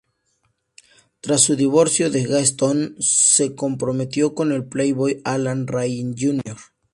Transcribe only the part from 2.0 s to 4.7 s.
de Gaston, se comprometió con el